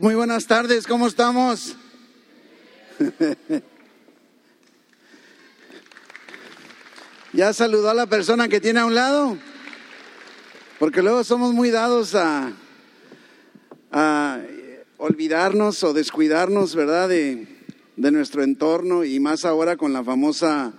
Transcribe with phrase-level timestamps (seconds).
[0.00, 1.74] Muy buenas tardes, ¿cómo estamos?
[7.32, 9.36] ¿Ya saludó a la persona que tiene a un lado?
[10.78, 12.52] Porque luego somos muy dados a,
[14.98, 17.48] olvidarnos o descuidarnos, ¿verdad?, de,
[17.96, 20.74] de, nuestro entorno y más ahora con la famosa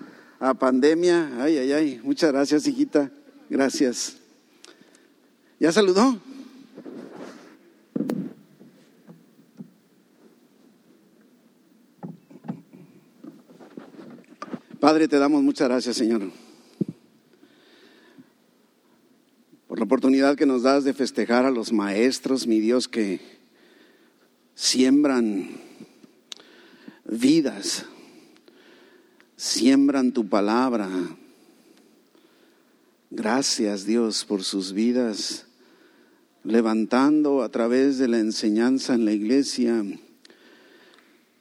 [0.60, 1.30] pandemia.
[1.42, 2.00] Ay, ay, ay.
[2.06, 3.12] Muchas gracias, hijita.
[3.50, 4.16] Gracias.
[5.60, 6.29] ¿Ya saludó?
[14.80, 16.32] Padre, te damos muchas gracias, Señor,
[19.68, 23.20] por la oportunidad que nos das de festejar a los maestros, mi Dios, que
[24.56, 25.50] siembran
[27.04, 27.86] vidas,
[29.36, 30.90] siembran tu palabra.
[33.10, 35.46] Gracias, Dios, por sus vidas,
[36.46, 39.84] levantando a través de la enseñanza en la iglesia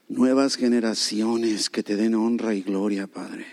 [0.08, 3.46] nuevas generaciones que te den honra y gloria, Padre.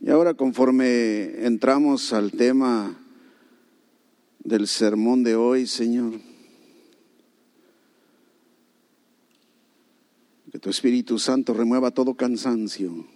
[0.00, 2.96] Y ahora conforme entramos al tema
[4.40, 6.20] del sermón de hoy, Señor,
[10.50, 13.06] que tu Espíritu Santo remueva todo cansancio,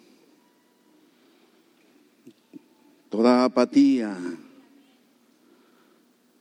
[3.09, 4.17] toda apatía,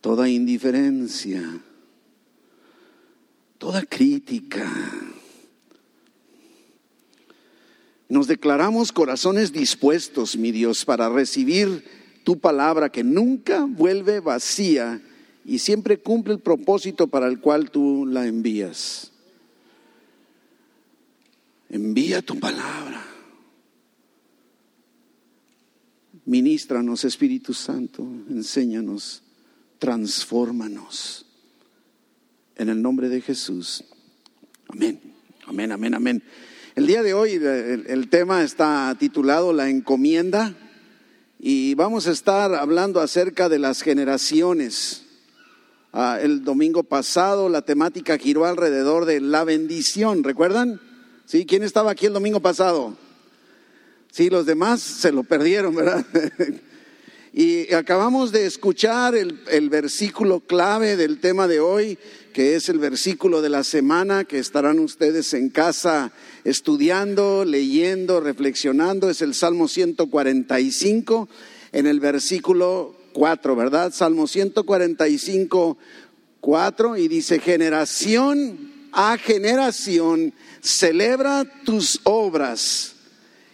[0.01, 1.61] toda indiferencia
[3.61, 4.67] toda crítica.
[8.09, 11.85] Nos declaramos corazones dispuestos, mi Dios, para recibir
[12.23, 14.99] tu palabra que nunca vuelve vacía
[15.45, 19.11] y siempre cumple el propósito para el cual tú la envías.
[21.69, 23.05] Envía tu palabra.
[26.25, 29.21] Ministranos, Espíritu Santo, enséñanos,
[29.77, 31.27] transfórmanos.
[32.55, 33.83] En el nombre de Jesús.
[34.67, 34.99] Amén.
[35.47, 36.23] Amén, amén, amén.
[36.75, 40.53] El día de hoy el, tema está titulado La encomienda
[41.39, 45.05] y vamos a estar hablando acerca de las generaciones.
[45.91, 50.79] Ah, el domingo pasado la temática giró alrededor de la bendición, ¿recuerdan?
[51.25, 51.45] ¿Sí?
[51.45, 52.95] ¿Quién estaba aquí el domingo pasado?
[54.11, 56.05] Sí, los demás se lo perdieron, ¿verdad?
[57.33, 61.97] y acabamos de escuchar el, versículo clave del tema de hoy
[62.33, 66.11] que es el versículo de la semana que estarán ustedes en casa
[66.43, 69.09] estudiando, leyendo, reflexionando.
[69.09, 71.29] Es el Salmo 145
[71.73, 73.93] en el versículo 4, ¿verdad?
[73.93, 75.77] Salmo 145,
[76.39, 82.95] 4 y dice, generación a generación celebra tus obras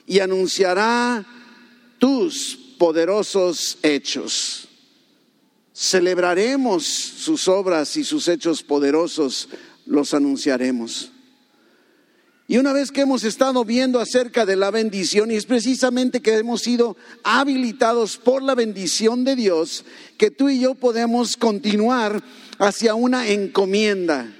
[0.05, 1.25] y anunciará
[1.99, 4.67] tus poderosos hechos.
[5.73, 9.49] Celebraremos sus obras y sus hechos poderosos,
[9.85, 11.11] los anunciaremos.
[12.49, 16.33] Y una vez que hemos estado viendo acerca de la bendición, y es precisamente que
[16.35, 19.83] hemos sido habilitados por la bendición de Dios,
[20.17, 22.23] que tú y yo podemos continuar
[22.57, 24.33] hacia una encomienda.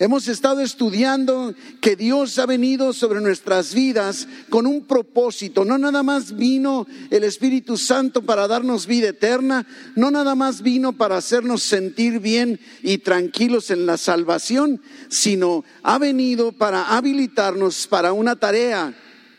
[0.00, 5.64] Hemos estado estudiando que Dios ha venido sobre nuestras vidas con un propósito.
[5.64, 9.66] No nada más vino el Espíritu Santo para darnos vida eterna,
[9.96, 15.98] no nada más vino para hacernos sentir bien y tranquilos en la salvación, sino ha
[15.98, 18.94] venido para habilitarnos para una tarea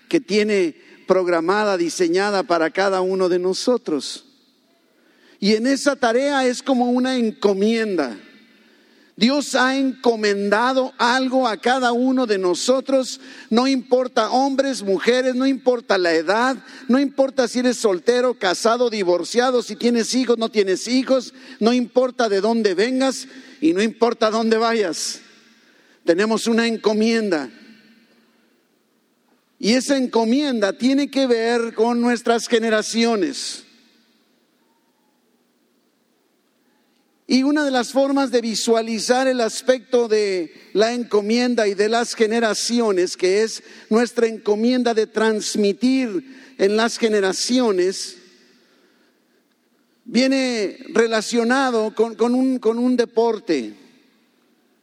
[0.10, 0.76] que tiene
[1.08, 4.26] programada, diseñada para cada uno de nosotros.
[5.40, 8.18] Y en esa tarea es como una encomienda.
[9.20, 13.20] Dios ha encomendado algo a cada uno de nosotros,
[13.50, 16.56] no importa hombres, mujeres, no importa la edad,
[16.88, 22.30] no importa si eres soltero, casado, divorciado, si tienes hijos, no tienes hijos, no importa
[22.30, 23.28] de dónde vengas
[23.60, 25.20] y no importa dónde vayas.
[26.06, 27.50] Tenemos una encomienda.
[29.60, 33.66] Y esa encomienda tiene que ver con nuestras generaciones.
[37.32, 42.16] Y una de las formas de visualizar el aspecto de la encomienda y de las
[42.16, 43.62] generaciones, que es
[43.92, 48.18] nuestra encomienda de transmitir en las generaciones,
[50.06, 53.76] viene relacionado con, un, con un deporte,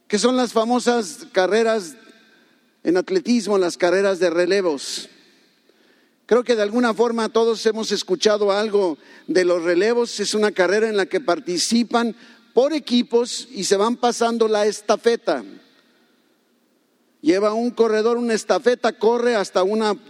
[0.07, 1.97] que son las famosas carreras
[2.85, 5.09] en atletismo, las carreras de relevos.
[6.27, 8.99] Creo que de alguna forma todos hemos escuchado algo
[9.29, 10.19] de los relevos.
[10.19, 12.17] Es una carrera en la que participan
[12.57, 15.45] por equipos y se van pasando la estafeta.
[17.21, 20.01] Lleva un corredor una estafeta, corre hasta un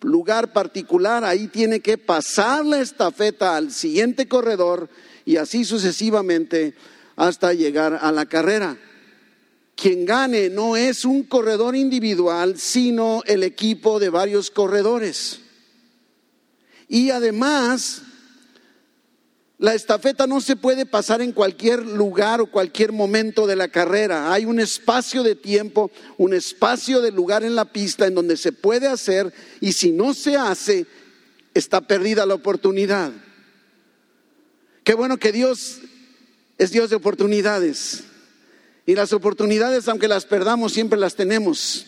[0.00, 4.88] lugar particular, ahí tiene que pasar la estafeta al siguiente corredor
[5.24, 6.74] y así sucesivamente
[7.14, 8.76] hasta llegar a la carrera.
[9.76, 15.42] quien gane no es un corredor individual, sino el equipo de varios corredores.
[16.88, 18.02] Y además,
[19.58, 24.32] la estafeta no se puede pasar en cualquier lugar o cualquier momento de la carrera.
[24.32, 28.50] Hay un espacio de tiempo, un espacio de lugar en la pista en donde se
[28.50, 30.86] puede hacer y si no se hace,
[31.54, 33.12] está perdida la oportunidad.
[34.82, 35.78] Qué bueno que Dios
[36.58, 38.04] es Dios de oportunidades.
[38.86, 41.86] Y las oportunidades, aunque las perdamos, siempre las tenemos.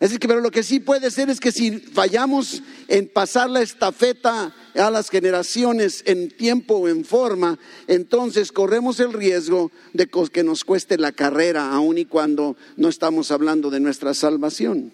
[0.00, 3.60] Es que, pero lo que sí puede ser es que si fallamos en pasar la
[3.60, 10.42] estafeta a las generaciones en tiempo o en forma, entonces corremos el riesgo de que
[10.42, 14.90] nos cueste la carrera, aun y cuando no estamos hablando de nuestra salvación.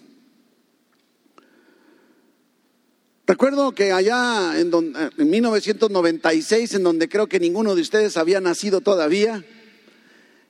[3.25, 4.71] Recuerdo que allá en,
[5.17, 9.45] en 1996, en donde creo que ninguno de ustedes había nacido todavía,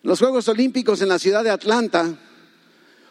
[0.02, 2.20] los Juegos Olímpicos en la ciudad de Atlanta,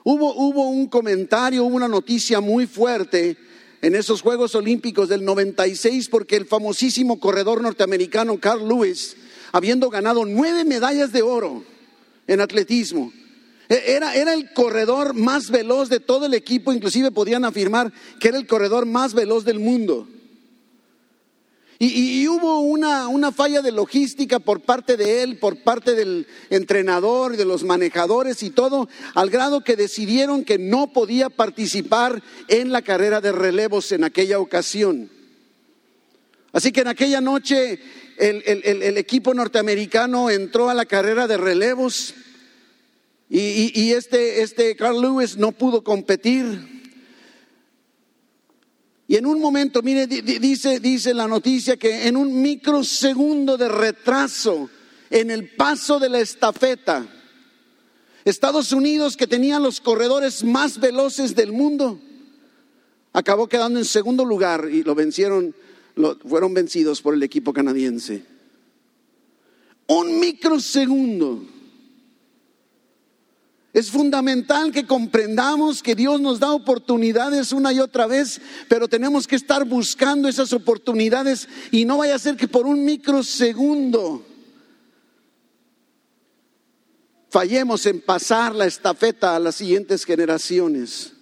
[0.06, 3.36] hubo, hubo un comentario, hubo una noticia muy fuerte
[3.82, 9.16] en esos Juegos Olímpicos del 96 porque el famosísimo corredor norteamericano Carl Lewis,
[9.50, 11.64] habiendo ganado nueve medallas de oro
[12.28, 13.12] en atletismo,
[13.68, 18.28] e, era, era, el corredor más veloz de todo el equipo, inclusive podían afirmar que
[18.28, 20.08] era el corredor más veloz del mundo.
[21.78, 27.36] Y, hubo una, una, falla de logística por parte de él, por parte del entrenador,
[27.36, 32.80] de los manejadores y todo, al grado que decidieron que no podía participar en la
[32.80, 35.10] carrera de relevos en aquella ocasión.
[36.52, 37.78] Así que en aquella noche
[38.16, 42.14] el, el, equipo norteamericano entró a la carrera de relevos
[43.28, 46.75] y, y este, este Carl Lewis no pudo competir.
[49.08, 54.68] Y en un momento, mire, dice, dice la noticia que en un microsegundo de retraso
[55.10, 57.06] en el paso de la estafeta,
[58.24, 62.00] Estados Unidos, que tenía los corredores más veloces del mundo,
[63.12, 65.54] acabó quedando en segundo lugar y lo vencieron,
[65.94, 68.24] lo, fueron vencidos por el equipo canadiense.
[69.86, 71.55] Un microsegundo.
[73.76, 78.40] Es fundamental que comprendamos que Dios nos da oportunidades una y otra vez,
[78.70, 82.82] pero tenemos que estar buscando esas oportunidades y no vaya a ser que por un
[82.86, 84.24] microsegundo
[87.28, 91.12] fallemos en pasar la estafeta a las siguientes generaciones.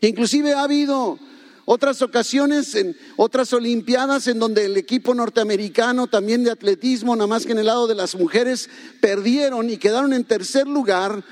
[0.00, 1.16] Inclusive ha habido
[1.64, 7.46] otras ocasiones, en otras Olimpiadas, en donde el equipo norteamericano, también de atletismo, nada más
[7.46, 8.68] que en el lado de las mujeres,
[9.00, 11.24] perdieron y quedaron en tercer lugar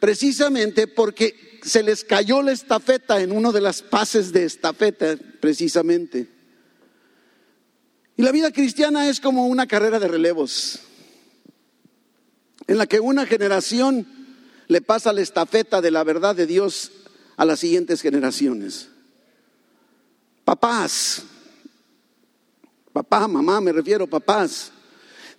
[0.00, 6.28] precisamente porque se les cayó la estafeta en uno de las pases de estafeta, precisamente.
[8.16, 10.80] Y la vida cristiana es como una carrera de relevos,
[12.66, 14.06] en la que una generación
[14.68, 16.92] le pasa la estafeta de la verdad de Dios
[17.36, 18.88] a las siguientes generaciones.
[22.92, 24.72] Papá, mamá, me refiero, papás,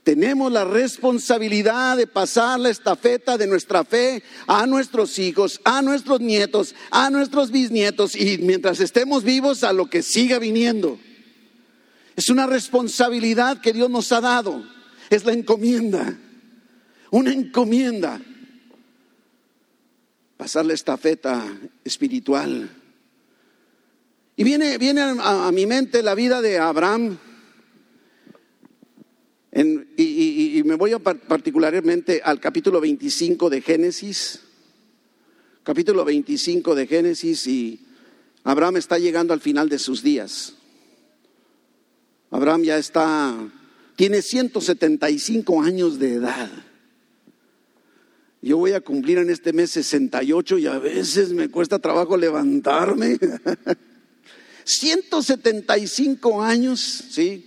[0.03, 6.21] tenemos la responsabilidad de pasar la estafeta de nuestra fe a nuestros hijos, a nuestros
[6.21, 10.97] nietos, a nuestros bisnietos y mientras estemos vivos a lo que siga viniendo.
[12.15, 14.63] Es una responsabilidad que Dios nos ha dado.
[15.09, 16.17] Es la encomienda.
[17.11, 18.21] Una encomienda.
[20.37, 21.43] Pasar la estafeta
[21.83, 22.69] espiritual
[24.39, 27.17] y viene, viene a, mi mente la vida de Abraham.
[29.51, 34.41] y, me voy a particularmente al capítulo 25 de Génesis.
[35.63, 37.79] Capítulo 25 de Génesis y
[38.43, 40.53] Abraham está llegando al final de sus días.
[42.29, 43.35] Abraham ya está,
[43.95, 46.51] tiene 175 años de edad.
[48.43, 53.17] Yo voy a cumplir en este mes 68 y a veces me cuesta trabajo levantarme.
[54.67, 57.45] 175 años, ¿sí?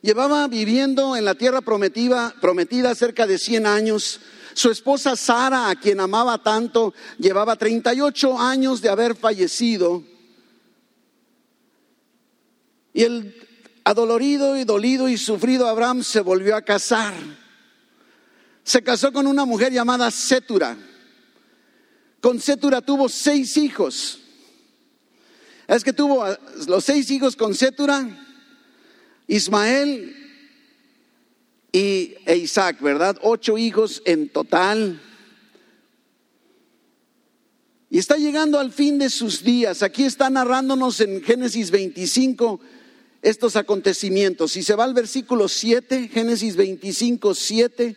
[0.00, 4.20] Llevaba viviendo en la tierra prometida, cerca de 100 años.
[4.52, 10.04] Su esposa Sara, a quien amaba tanto, llevaba 38 años de haber fallecido.
[12.92, 13.34] Y el
[13.82, 17.14] adolorido y dolido y sufrido Abraham se volvió a casar.
[18.62, 20.76] Se casó con una mujer llamada Setura.
[22.20, 24.20] Con Setura tuvo seis hijos.
[25.66, 26.24] Es que tuvo
[26.66, 28.06] los seis hijos con Setura,
[29.26, 30.16] Ismael
[31.72, 33.18] y e Isaac, ¿verdad?
[33.22, 35.00] Ocho hijos en total.
[37.90, 39.82] Y está llegando al fin de sus días.
[39.82, 42.60] Aquí está narrándonos en Génesis 25
[43.22, 44.52] estos acontecimientos.
[44.52, 47.96] Si se va al versículo 7, Génesis 25, 7,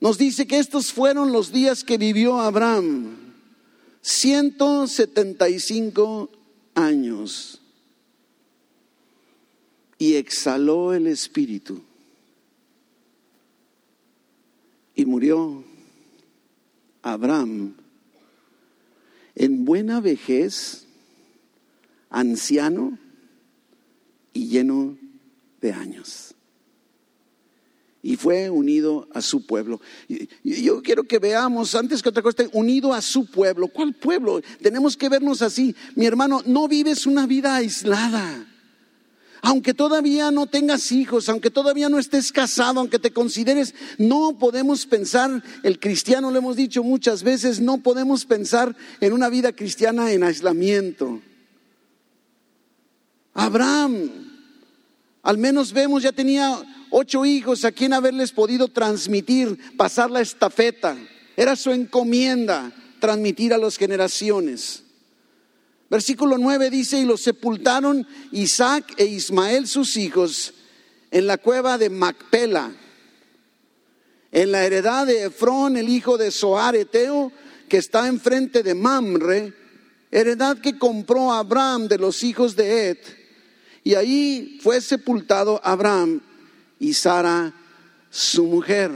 [0.00, 3.23] nos dice que estos fueron los días que vivió Abraham,
[4.04, 6.30] 175
[6.74, 7.60] años,
[9.96, 11.80] y exhaló el espíritu
[14.94, 15.64] y murió
[17.00, 17.76] Abraham
[19.34, 20.84] en buena vejez,
[22.10, 22.98] anciano
[24.34, 24.98] y lleno
[25.62, 26.33] de años
[28.04, 29.80] y fue unido a su pueblo.
[30.44, 33.66] Yo quiero que veamos, antes que otra cosa, unido a su pueblo.
[33.68, 34.42] ¿Cuál pueblo?
[34.60, 35.74] Tenemos que vernos así.
[35.94, 38.46] Mi hermano, no vives una vida aislada.
[39.40, 44.84] Aunque todavía no tengas hijos, aunque todavía no estés casado, aunque te consideres, no podemos
[44.84, 50.12] pensar, el cristiano lo hemos dicho muchas veces, no podemos pensar en una vida cristiana
[50.12, 51.22] en aislamiento.
[53.32, 54.10] Abraham,
[55.22, 56.62] al menos vemos, ya tenía
[56.96, 60.96] ocho hijos a quien haberles podido transmitir, pasar la estafeta.
[61.36, 64.84] Era su encomienda transmitir a las generaciones.
[65.90, 70.54] Versículo 9 dice, y los sepultaron Isaac e Ismael sus hijos
[71.10, 72.72] en la cueva de Macpela,
[74.30, 77.32] en la heredad de Efrón, el hijo de Soar Eteo,
[77.68, 79.52] que está enfrente de Mamre,
[80.12, 82.98] heredad que compró Abraham de los hijos de Ed.
[83.82, 86.20] Y ahí fue sepultado Abraham
[86.78, 87.52] y Sara,
[88.10, 88.92] su mujer.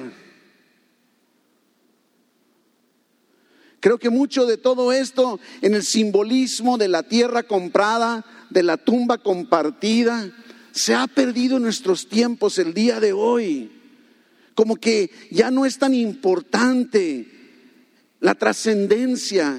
[3.80, 8.76] Creo que mucho de todo esto en el simbolismo de la tierra comprada, de la
[8.76, 10.32] tumba compartida,
[10.72, 13.72] se ha perdido en nuestros tiempos el día de hoy.
[14.54, 17.28] Como que ya no es tan importante
[18.20, 19.56] la trascendencia.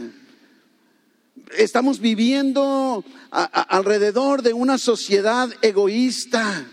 [1.57, 6.69] Estamos viviendo alrededor de una sociedad egoísta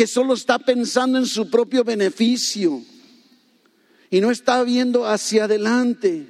[0.00, 2.82] que solo está pensando en su propio beneficio
[4.08, 6.26] y no está viendo hacia adelante.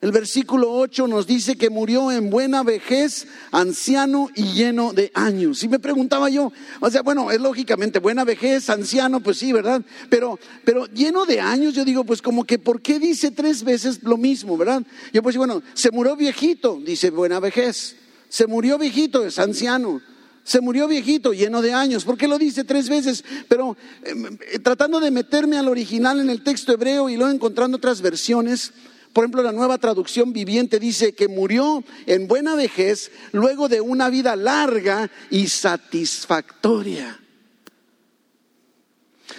[0.00, 5.62] El versículo 8 nos dice que murió en buena vejez, anciano y lleno de años.
[5.62, 9.80] Y me preguntaba yo, o sea, bueno, es lógicamente buena vejez, anciano, pues sí, ¿verdad?
[10.08, 14.02] Pero, pero lleno de años, yo digo, pues como que, ¿por qué dice tres veces
[14.02, 14.82] lo mismo, ¿verdad?
[15.12, 17.94] Yo pues, bueno, se murió viejito, dice buena vejez.
[18.28, 20.02] Se murió viejito, es anciano.
[20.44, 22.04] Se murió viejito, lleno de años.
[22.04, 23.24] ¿Por qué lo dice tres veces?
[23.48, 27.78] Pero em, eh, tratando de meterme al original en el texto hebreo y luego encontrando
[27.78, 28.72] otras versiones,
[29.14, 34.10] por ejemplo, la nueva traducción viviente dice que murió en buena vejez luego de una
[34.10, 37.20] vida larga y satisfactoria.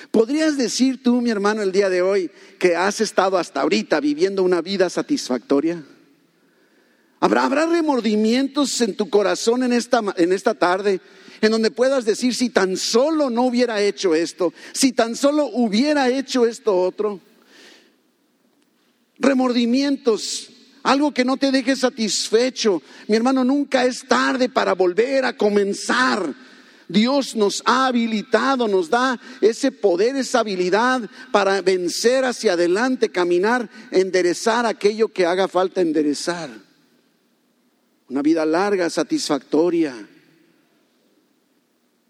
[0.10, 4.44] ¿Podrías decir tú, mi hermano, el día de hoy que has estado hasta ahorita viviendo
[4.44, 5.84] una vida satisfactoria?
[7.20, 11.00] ¿Habrá, remordimientos en tu corazón en esta, en esta tarde?
[11.42, 16.10] En donde puedas decir, si tan solo no hubiera hecho esto, si tan solo hubiera
[16.10, 17.20] hecho esto otro.
[19.18, 20.50] Remordimientos,
[20.84, 22.82] algo que no te deje satisfecho.
[23.08, 26.34] Mi hermano, nunca es tarde para volver a comenzar.
[26.88, 33.70] Dios nos ha habilitado, nos da ese poder, esa habilidad para vencer hacia adelante, caminar,
[33.90, 36.65] enderezar aquello que haga falta enderezar
[38.10, 40.08] una vida larga, satisfactoria.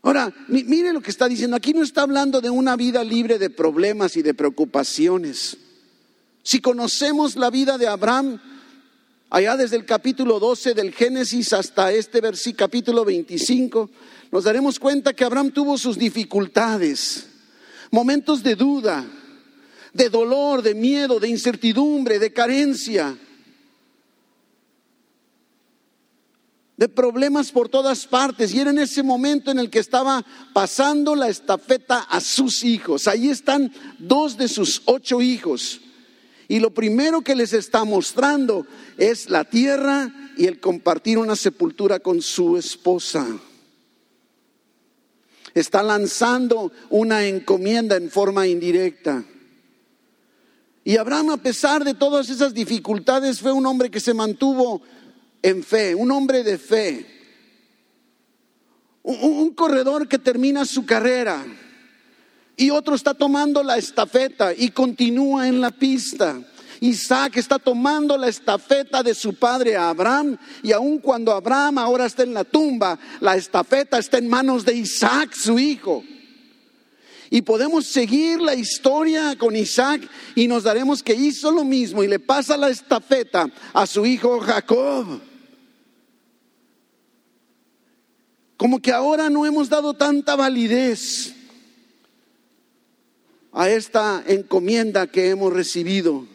[0.02, 1.56] Ahora, mire lo que está diciendo.
[1.56, 5.58] Aquí no está hablando de una vida libre de problemas y de preocupaciones.
[6.44, 8.40] Si conocemos la vida de Abraham,
[9.32, 13.90] allá desde el capítulo 12 del Génesis hasta este versículo capítulo 25,
[14.32, 17.28] nos daremos cuenta que Abraham tuvo sus dificultades,
[17.90, 19.04] momentos de duda,
[19.92, 23.18] de dolor, de miedo, de incertidumbre, de carencia.
[26.78, 28.54] De problemas por todas partes.
[28.54, 33.08] Y era en ese momento en el que estaba pasando la estafeta a sus hijos.
[33.08, 35.82] Ahí están dos de sus ocho hijos.
[36.48, 38.68] Y lo primero que les está mostrando
[38.98, 43.26] es la tierra y el compartir una sepultura con su esposa.
[45.54, 49.24] Está lanzando una encomienda en forma indirecta.
[50.84, 54.84] Y Abraham, a pesar de todas esas dificultades, fue un hombre que se mantuvo
[55.42, 57.06] en fe, un hombre de fe,
[59.04, 61.46] un, corredor que termina su carrera
[62.58, 66.42] y otro está tomando la estafeta y continúa en la pista.
[66.82, 72.24] Isaac está tomando la estafeta de su padre Abraham y aun cuando Abraham ahora está
[72.24, 76.04] en la tumba, la estafeta está en manos de Isaac, su hijo.
[77.30, 80.02] Y podemos seguir la historia con Isaac
[80.36, 84.40] y nos daremos que hizo lo mismo y le pasa la estafeta a su hijo
[84.40, 85.22] Jacob.
[88.58, 91.34] como que ahora no hemos dado tanta validez
[93.52, 96.26] a esta encomienda que hemos recibido.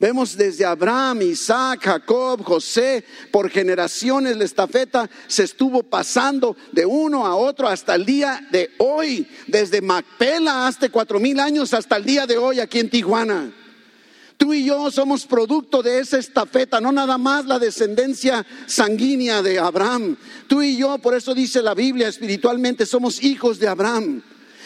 [0.00, 7.24] Vemos desde Abraham, Isaac, Jacob, José, por generaciones la estafeta se estuvo pasando de uno
[7.24, 12.04] a otro hasta el día de hoy, desde Macpela hasta cuatro mil años hasta el
[12.04, 13.52] día de hoy aquí en Tijuana.
[14.36, 19.60] Tú y yo somos producto de esa estafeta, no nada más la descendencia sanguínea de
[19.60, 20.16] Abraham.
[20.48, 24.22] Tú y yo, por eso dice la Biblia, espiritualmente somos hijos de Abraham.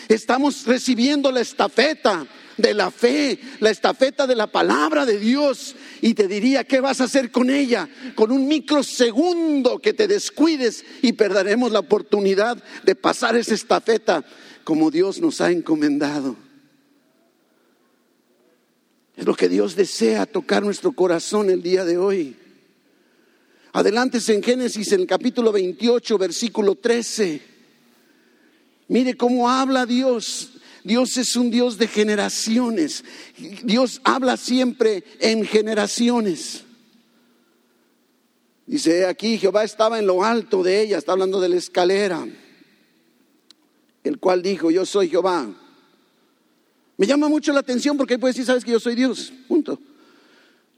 [0.08, 2.26] Estamos recibiendo la estafeta
[2.59, 5.75] de la fe, la estafeta de la palabra de Dios.
[6.03, 7.88] Y te diría, ¿qué vas a hacer con ella?
[8.15, 14.25] Con un microsegundo que te descuides y perderemos la oportunidad de pasar esa estafeta
[14.65, 16.37] como Dios nos ha encomendado.
[19.17, 22.37] Es lo que Dios desea tocar nuestro corazón el día de hoy.
[23.73, 27.43] Adelante en Génesis en el capítulo 28, versículo 13.
[28.88, 30.58] Mire cómo habla Dios
[30.88, 33.04] Dios es un Dios de generaciones.
[33.62, 36.64] Dios habla siempre en generaciones.
[38.66, 42.26] Dice aquí, Jehová estaba en lo alto de ella, está hablando de la escalera,
[44.02, 45.47] el cual dijo, yo soy Jehová.
[46.97, 49.78] Me llama mucho la atención porque ahí puede decir, sabes que yo soy Dios, punto.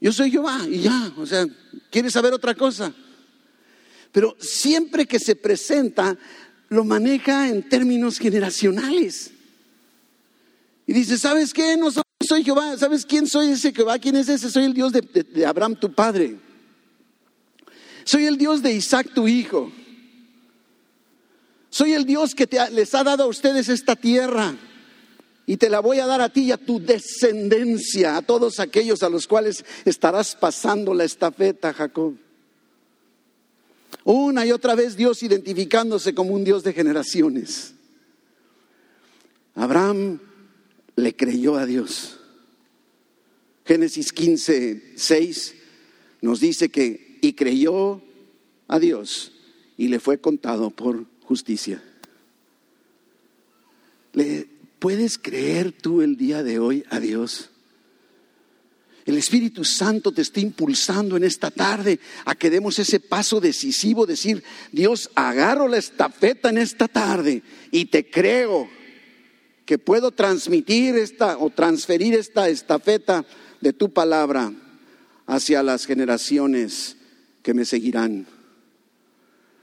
[0.01, 1.47] Yo soy Jehová y ya, o sea,
[1.89, 2.93] ¿quieres saber otra cosa?
[4.11, 6.17] Pero siempre que se presenta,
[6.67, 9.35] lo maneja en términos generacionales.
[10.91, 11.77] Y dice, ¿sabes qué?
[11.77, 12.77] No soy Jehová.
[12.77, 13.97] ¿Sabes quién soy ese Jehová?
[13.97, 14.51] ¿Quién es ese?
[14.51, 16.35] Soy el Dios de, Abraham, tu padre.
[18.03, 19.71] Soy el Dios de Isaac, tu hijo.
[21.69, 24.53] Soy el Dios que les ha dado a ustedes esta tierra.
[25.45, 29.01] Y te la voy a dar a ti y a tu descendencia, a todos aquellos
[29.01, 32.17] a los cuales estarás pasando la estafeta, Jacob.
[34.03, 37.75] Una y otra vez Dios identificándose como un Dios de generaciones.
[39.55, 40.19] Abraham
[40.95, 42.19] le creyó a Dios.
[43.65, 45.55] Génesis 15, 6
[46.21, 48.01] nos dice que y creyó
[48.67, 49.31] a Dios
[49.77, 51.83] y le fue contado por justicia.
[54.13, 54.47] ¿Le
[54.79, 57.49] puedes creer tú el día de hoy a Dios?
[59.05, 64.05] El Espíritu Santo te está impulsando en esta tarde a que demos ese paso decisivo,
[64.05, 68.69] decir, Dios, agarro la estafeta en esta tarde y te creo
[69.71, 73.23] que puedo transmitir esta o transferir esta estafeta
[73.61, 74.51] de tu palabra
[75.25, 76.97] hacia las generaciones
[77.41, 78.27] que me seguirán.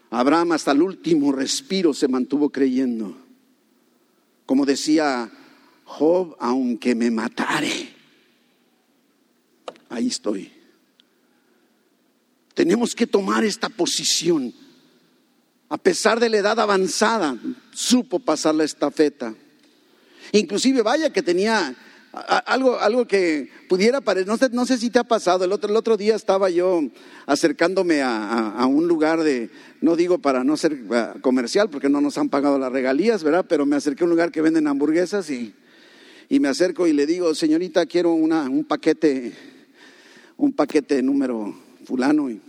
[0.08, 3.18] Abraham hasta el último respiro se mantuvo creyendo.
[4.46, 5.30] Como decía
[5.84, 7.90] Job, aunque me matare,
[9.90, 10.50] ahí estoy.
[12.54, 14.54] Tenemos que tomar esta posición.
[15.68, 17.36] A pesar de la edad avanzada,
[17.74, 19.34] supo pasar la estafeta.
[20.32, 21.74] Inclusive, vaya que tenía
[22.46, 25.70] algo, algo que pudiera parecer, no sé, no sé si te ha pasado, el otro,
[25.70, 26.82] el otro día estaba yo
[27.26, 32.18] acercándome a, un lugar de, no digo para no ser ah, comercial, porque no nos
[32.18, 33.46] han pagado las regalías, ¿verdad?
[33.48, 35.54] Pero me acerqué a un lugar que venden hamburguesas y,
[36.28, 39.32] y me acerco y le digo, señorita, quiero una, un paquete,
[40.36, 42.30] un paquete número fulano.
[42.30, 42.40] Y,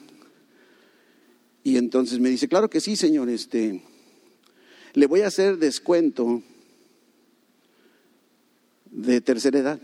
[1.64, 3.84] y entonces me dice, claro que sí, señor, este,
[4.94, 6.42] le voy a hacer descuento
[8.92, 9.80] de tercera edad.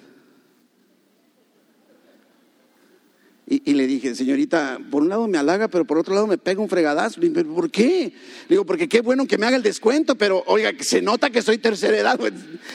[3.48, 6.62] Y, le dije, señorita, por un lado me halaga, pero por otro lado me pega
[6.62, 7.22] un fregadazo.
[7.54, 8.12] ¿por qué?
[8.48, 11.44] Le digo, porque qué bueno que me haga el descuento, pero oiga, se nota que
[11.44, 12.34] soy tercera edad, pues,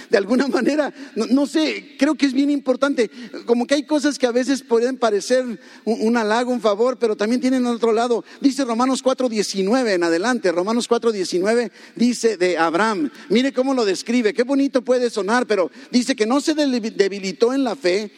[0.08, 3.10] de alguna manera, no, sé, creo que es bien importante.
[3.46, 5.44] Como que hay cosas que a veces pueden parecer
[5.84, 8.24] un, halago, un favor, pero también tienen otro lado.
[8.40, 14.44] Dice Romanos 4.19 en adelante, Romanos 4.19 dice de Abraham, mire cómo lo describe, qué
[14.44, 18.12] bonito puede sonar, pero dice que no se debilitó en la fe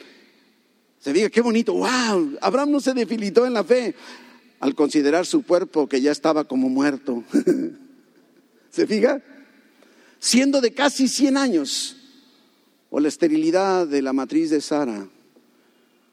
[1.03, 3.95] se diga, qué bonito, wow, Abraham no se debilitó en la fe
[4.61, 7.25] al considerar su cuerpo que ya estaba como muerto.
[8.71, 9.21] ¿Se fija?
[10.21, 11.97] Siendo de casi 100 años,
[12.89, 15.09] o la esterilidad de la matriz de Sara.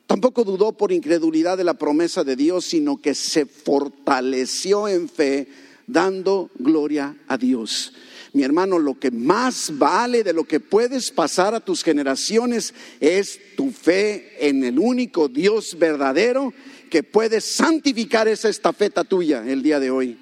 [0.07, 5.49] Tampoco dudó por incredulidad de la promesa de Dios, sino que se fortaleció en fe,
[5.85, 7.93] dando gloria a Dios.
[8.39, 13.37] Mi hermano, lo que más vale de lo que puedes pasar a tus generaciones es
[13.57, 16.53] tu fe en el único Dios verdadero
[16.89, 20.17] que puede santificar esa estafeta tuya el día de hoy.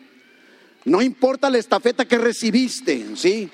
[0.83, 3.51] No importa la estafeta que recibiste, ¿sí?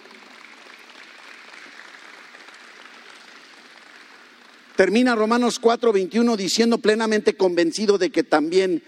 [4.78, 8.82] Termina Romanos 4:21 diciendo plenamente convencido de que también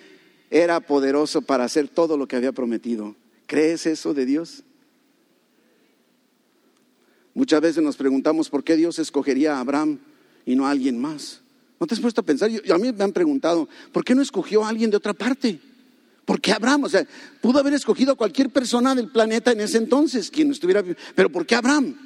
[0.50, 3.18] era poderoso para hacer todo lo que había prometido.
[3.46, 4.64] ¿Crees eso de Dios?
[7.36, 10.00] Muchas veces nos preguntamos por qué Dios escogería a Abraham
[10.45, 11.41] y no a alguien más.
[11.80, 12.50] ¿No te has puesto a pensar?
[12.50, 15.60] a mí me han preguntado, ¿por qué no escogió a alguien de otra parte?
[16.24, 16.86] ¿Por qué Abraham?
[16.86, 17.06] O sea,
[17.41, 20.82] pudo haber escogido a cualquier persona del planeta en ese entonces, quien estuviera,
[21.13, 21.98] pero ¿por qué Abraham?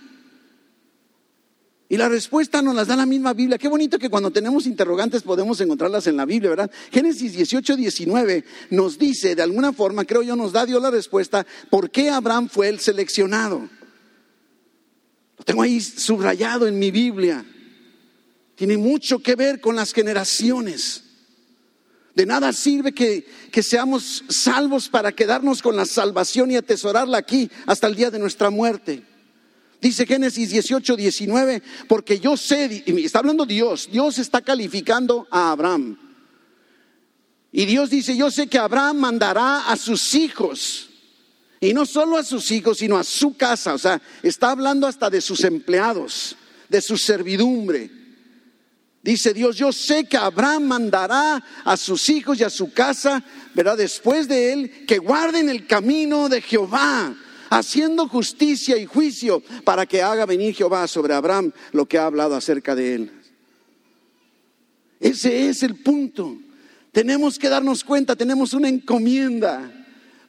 [1.87, 3.59] Y la respuesta nos las da la misma Biblia.
[3.59, 6.71] Qué bonito que cuando tenemos interrogantes podemos encontrarlas en la Biblia, ¿verdad?
[6.91, 11.45] Génesis 18, 19 nos dice, de alguna forma, creo yo, nos da Dios la respuesta,
[11.69, 13.69] ¿por qué Abraham fue el seleccionado?
[15.39, 17.43] Lo tengo ahí subrayado en mi Biblia.
[18.56, 21.04] Tiene mucho que ver con las generaciones.
[22.13, 27.49] De nada sirve que, que, seamos salvos para quedarnos con la salvación y atesorarla aquí
[27.65, 29.04] hasta el día de nuestra muerte.
[29.82, 35.52] Dice Génesis 18, 19, porque yo sé, y está hablando Dios, Dios está calificando a
[35.52, 35.97] Abraham.
[37.52, 40.88] Y Dios dice, yo sé que Abraham mandará a sus hijos,
[41.59, 45.09] y no solo a sus hijos, sino a su casa, o sea, está hablando hasta
[45.09, 46.35] de sus empleados,
[46.69, 47.91] de su servidumbre.
[49.01, 53.77] Dice Dios, yo sé que Abraham mandará a sus hijos y a su casa, ¿verdad?
[53.77, 57.15] Después de él, que guarden el camino de Jehová
[57.49, 62.35] haciendo justicia y juicio para que haga venir Jehová sobre Abraham lo que ha hablado
[62.35, 63.11] acerca de él.
[64.99, 66.37] Ese es el punto.
[66.91, 69.78] Tenemos que darnos cuenta, tenemos una encomienda.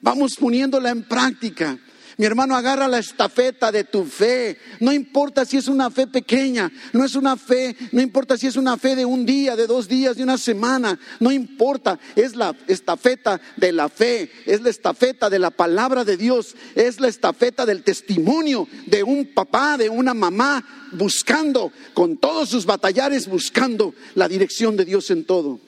[0.01, 1.77] Vamos poniéndola en práctica.
[2.17, 4.57] Mi hermano, agarra la estafeta de tu fe.
[4.79, 8.57] No importa si es una fe pequeña, no es una fe, no importa si es
[8.57, 11.99] una fe de un día, de dos días, de una semana, no importa.
[12.15, 16.99] Es la estafeta de la fe, es la estafeta de la palabra de Dios, es
[16.99, 23.27] la estafeta del testimonio de un papá, de una mamá, buscando, con todos sus batallares,
[23.27, 25.59] buscando la dirección de Dios en todo.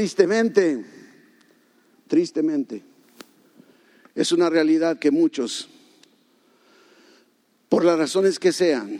[0.00, 0.82] Tristemente,
[2.08, 2.82] tristemente,
[4.14, 5.68] es una realidad que muchos,
[7.68, 8.98] por las razones que sean,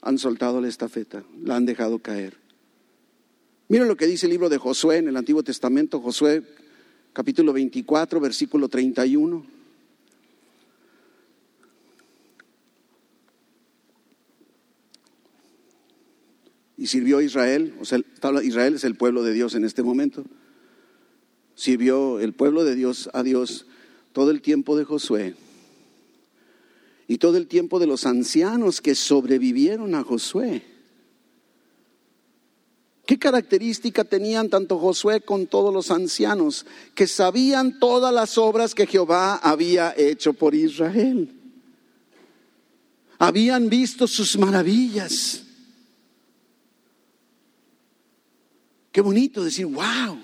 [0.00, 2.38] han soltado la estafeta, la han dejado caer.
[3.68, 6.42] Miren lo que dice el libro de Josué en el Antiguo Testamento, Josué
[7.12, 9.59] capítulo 24, versículo 31.
[16.80, 18.00] Y sirvió a Israel, o sea,
[18.42, 20.24] Israel es el pueblo de Dios en este momento,
[21.54, 23.66] sirvió el pueblo de Dios a Dios
[24.14, 25.34] todo el tiempo de Josué
[27.06, 30.62] y todo el tiempo de los ancianos que sobrevivieron a Josué.
[33.04, 36.64] ¿Qué característica tenían tanto Josué con todos los ancianos?
[36.94, 41.30] Que sabían todas las obras que Jehová había hecho por Israel.
[43.18, 45.44] Habían visto sus maravillas.
[48.92, 50.18] Qué bonito decir, wow.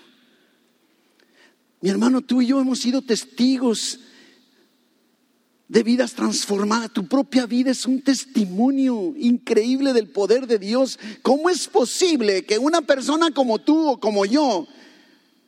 [1.80, 4.00] Mi hermano, tú y yo hemos sido testigos
[5.68, 6.92] de vidas transformadas.
[6.92, 10.98] Tu propia vida es un testimonio increíble del poder de Dios.
[11.22, 14.66] ¿Cómo es posible que una persona como tú o como yo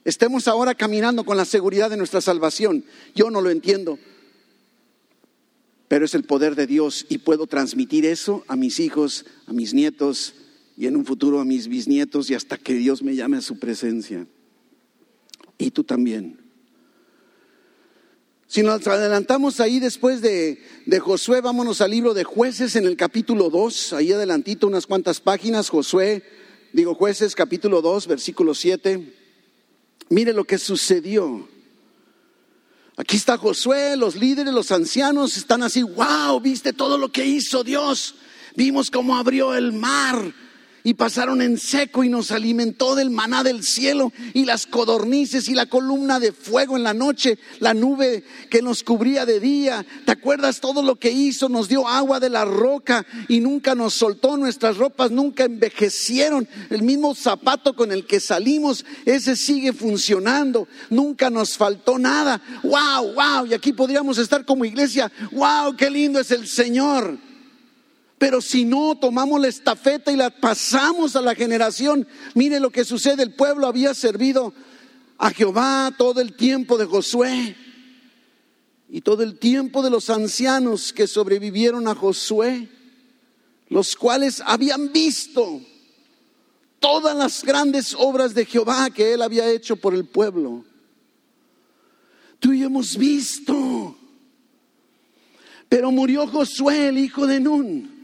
[0.04, 2.84] estemos ahora caminando con la seguridad de nuestra salvación?
[3.14, 3.98] Yo no lo entiendo.
[5.88, 9.72] Pero es el poder de Dios y puedo transmitir eso a mis hijos, a mis
[9.72, 10.34] nietos,
[10.78, 13.58] y en un futuro a mis bisnietos y hasta que Dios me llame a su
[13.58, 14.28] presencia.
[15.58, 16.38] Y tú también.
[18.46, 22.96] Si nos adelantamos ahí después de, de, Josué, vámonos al libro de jueces en el
[22.96, 26.22] capítulo 2, ahí adelantito unas cuantas páginas, Josué,
[26.72, 29.14] digo jueces capítulo 2, versículo 7.
[30.10, 31.48] Mire lo que sucedió.
[32.96, 37.64] Aquí está Josué, los líderes, los ancianos están así, wow, viste todo lo que hizo
[37.64, 38.14] Dios.
[38.54, 40.32] Vimos cómo abrió el mar
[40.84, 45.54] y pasaron en seco y nos alimentó del maná del cielo y las codornices y
[45.54, 49.84] la columna de fuego en la noche, la nube que nos cubría de día.
[50.04, 51.48] ¿Te acuerdas todo lo que hizo?
[51.48, 54.36] Nos dio agua de la roca y nunca nos soltó.
[54.36, 56.48] Nuestras ropas nunca envejecieron.
[56.70, 60.68] El mismo zapato con el que salimos, ese sigue funcionando.
[60.90, 62.40] Nunca nos faltó nada.
[62.62, 63.46] ¡Wow, wow!
[63.46, 65.10] Y aquí podríamos estar como iglesia.
[65.32, 67.27] ¡Wow, qué lindo es el Señor!
[68.18, 72.84] Pero si no tomamos la estafeta y la pasamos a la generación, mire lo que
[72.84, 74.52] sucede, el pueblo había servido
[75.18, 77.56] a Jehová todo el tiempo de Josué
[78.88, 82.68] y todo el tiempo de los ancianos que sobrevivieron a Josué,
[83.68, 85.60] los cuales habían visto
[86.80, 90.64] todas las grandes obras de Jehová que él había hecho por el pueblo.
[92.40, 93.96] Tú y hemos visto.
[95.68, 97.97] Pero murió Josué, el hijo de Nun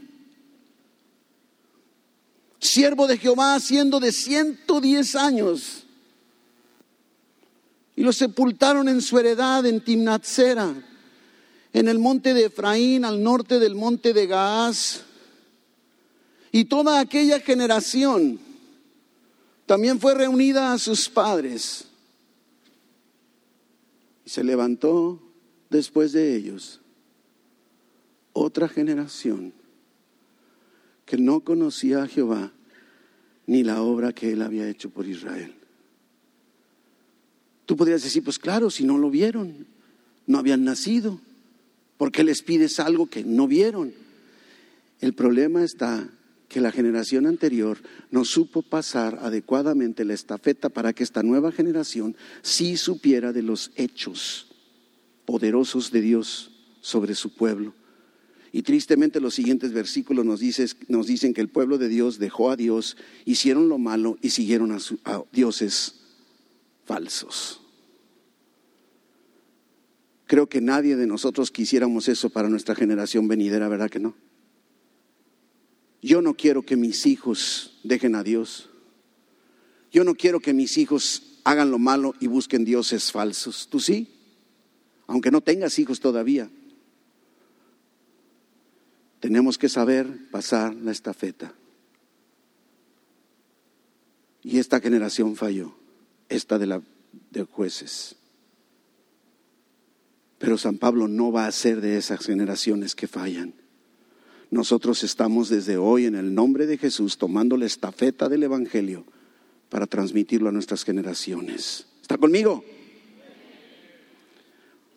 [2.59, 5.83] siervo de Jehová siendo de 110 años.
[7.95, 10.73] Y lo sepultaron en su heredad en Timnatsera,
[11.71, 15.03] en el monte de Efraín, al norte del monte de Gaaz.
[16.51, 18.39] Y toda aquella generación
[19.65, 21.85] también fue reunida a sus padres.
[24.25, 25.21] Y se levantó
[25.69, 26.81] después de ellos
[28.33, 29.53] otra generación
[31.05, 32.51] que no conocía a Jehová
[33.47, 35.53] ni la obra que él había hecho por Israel.
[37.65, 39.67] Tú podrías decir, pues claro, si no lo vieron,
[40.27, 41.19] no habían nacido,
[41.97, 43.93] ¿por qué les pides algo que no vieron?
[44.99, 46.09] El problema está
[46.47, 47.79] que la generación anterior
[48.11, 53.71] no supo pasar adecuadamente la estafeta para que esta nueva generación sí supiera de los
[53.75, 54.47] hechos
[55.25, 57.73] poderosos de Dios sobre su pueblo.
[58.51, 60.41] Y tristemente los siguientes versículos nos,
[60.87, 64.71] nos dicen que el pueblo de Dios dejó a Dios, hicieron lo malo y siguieron
[64.71, 65.95] a, a dioses
[66.85, 67.61] falsos.
[70.27, 74.15] Creo que nadie de nosotros quisiéramos eso para nuestra generación venidera, ¿verdad que no?
[76.01, 78.69] Yo no quiero que mis hijos dejen a Dios.
[79.91, 83.67] Yo no quiero que mis hijos hagan lo malo y busquen dioses falsos.
[83.69, 84.07] ¿Tú sí?
[85.07, 86.49] Aunque no tengas hijos todavía.
[89.25, 91.51] Tenemos que saber pasar la estafeta.
[94.43, 95.73] Y esta generación falló,
[96.29, 96.83] esta de, la,
[97.31, 98.17] de jueces.
[100.37, 103.55] Pero San Pablo no va a ser de esas generaciones que fallan.
[104.51, 109.05] Nosotros estamos desde hoy en el nombre de Jesús tomando la estafeta del Evangelio
[109.69, 111.87] para transmitirlo a nuestras generaciones.
[111.99, 112.63] ¿Está conmigo?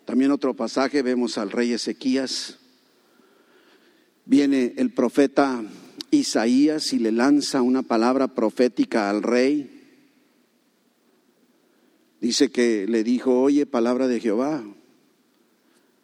[0.04, 2.58] También otro pasaje vemos al rey Ezequías.
[4.28, 5.64] Viene el profeta
[6.10, 9.70] Isaías y le lanza una palabra profética al rey.
[12.20, 14.62] Dice que le dijo, oye, palabra de Jehová,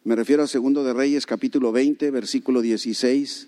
[0.03, 3.47] me refiero a Segundo de Reyes capítulo 20, versículo 16.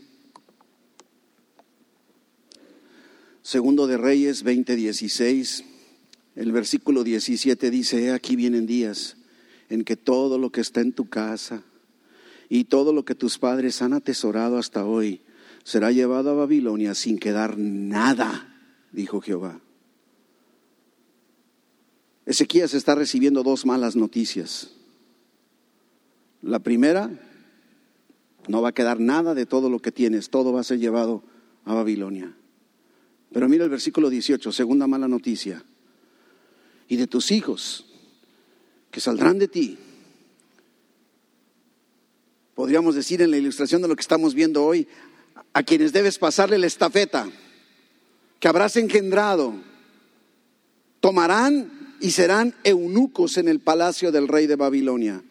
[3.41, 5.63] Segundo de Reyes 20, 16.
[6.35, 9.17] El versículo 17 dice, aquí vienen días
[9.69, 11.63] en que todo lo que está en tu casa
[12.49, 15.21] y todo lo que tus padres han atesorado hasta hoy
[15.63, 18.55] será llevado a Babilonia sin quedar nada,
[18.91, 19.60] dijo Jehová.
[22.25, 24.71] Ezequías está recibiendo dos malas noticias.
[26.41, 27.10] La primera,
[28.47, 31.23] no va a quedar nada de todo lo que tienes, todo va a ser llevado
[31.65, 32.36] a Babilonia.
[33.31, 35.63] Pero mira el versículo 18, segunda mala noticia.
[36.88, 37.86] Y de tus hijos,
[38.89, 39.77] que saldrán de ti.
[42.57, 44.87] Podríamos decir en la ilustración de lo que estamos viendo hoy,
[45.53, 47.29] a quienes debes pasarle la estafeta,
[48.39, 49.53] que habrás engendrado,
[50.99, 55.23] tomarán y serán eunucos en el palacio del rey de Babilonia.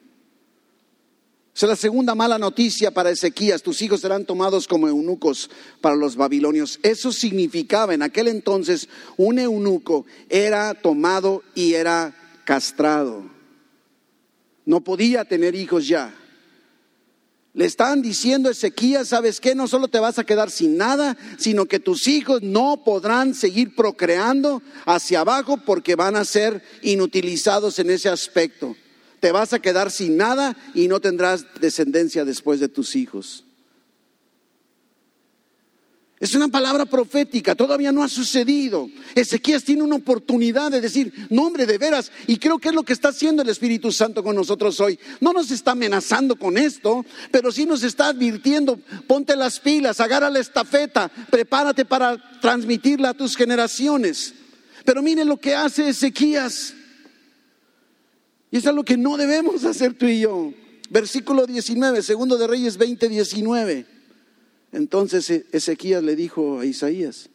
[1.53, 3.61] Esa es la segunda mala noticia para Ezequías.
[3.61, 6.79] Tus hijos serán tomados como eunucos para los babilonios.
[6.85, 13.25] Eso significaba en aquel entonces un eunuco era tomado y era castrado.
[14.65, 16.15] No podía tener hijos ya.
[17.57, 19.55] Le estaban diciendo a Ezequías, ¿sabes qué?
[19.55, 23.75] No solo te vas a quedar sin nada, sino que tus hijos no podrán seguir
[23.75, 28.77] procreando hacia abajo porque van a ser inutilizados en ese aspecto
[29.21, 33.46] te vas a quedar sin nada y no tendrás descendencia después de tus hijos.
[36.19, 38.89] Es una palabra profética, todavía no ha sucedido.
[39.15, 42.95] Ezequías tiene una oportunidad de decir, nombre de veras, y creo que es lo que
[42.95, 44.99] está haciendo el Espíritu Santo con nosotros hoy.
[45.21, 50.31] No nos está amenazando con esto, pero sí nos está advirtiendo, ponte las pilas, agarra
[50.31, 54.33] la estafeta, prepárate para transmitirla a tus generaciones.
[54.87, 56.73] Pero miren lo que hace Ezequías.
[58.51, 60.55] Y es algo que no debemos hacer tú y yo.
[60.89, 63.96] Versículo 19, segundo de Reyes 20, 19.
[64.73, 67.31] Entonces e-, Ezequías le dijo a Isaías,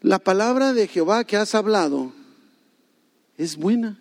[0.00, 2.12] la palabra de Jehová que has hablado
[3.36, 3.98] es buena.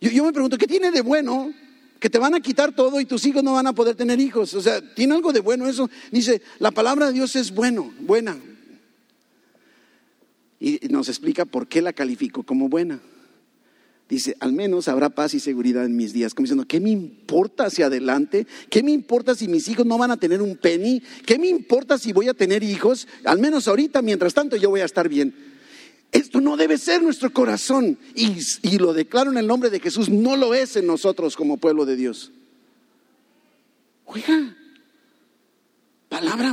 [0.00, 1.52] Yo, yo, me pregunto, ¿qué tiene de bueno?
[2.00, 4.52] Que te van a quitar todo y tus hijos no van a poder tener hijos.
[4.54, 5.88] O sea, ¿tiene algo de bueno eso?
[6.10, 8.36] Dice, la palabra de Dios es bueno, buena
[10.64, 13.00] y nos explica por qué la calificó como buena.
[14.12, 16.34] Dice, al menos habrá paz y seguridad en mis días.
[16.34, 18.46] Como diciendo, ¿qué me importa hacia adelante?
[18.68, 21.02] ¿Qué me importa si mis hijos no van a tener un penny?
[21.24, 23.08] ¿Qué me importa si voy a tener hijos?
[23.24, 25.34] Al menos ahorita, mientras tanto, yo voy a estar bien.
[26.12, 27.96] Esto no debe ser nuestro corazón.
[28.14, 31.56] Y, y lo declaro en el nombre de Jesús, no lo es en nosotros como
[31.56, 32.32] pueblo de Dios.
[34.04, 34.54] Oiga,